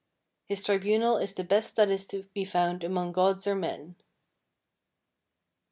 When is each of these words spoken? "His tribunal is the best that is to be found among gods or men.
"His 0.47 0.63
tribunal 0.63 1.17
is 1.17 1.35
the 1.35 1.43
best 1.43 1.75
that 1.75 1.91
is 1.91 2.07
to 2.07 2.23
be 2.33 2.43
found 2.43 2.83
among 2.83 3.11
gods 3.11 3.45
or 3.45 3.53
men. 3.53 3.97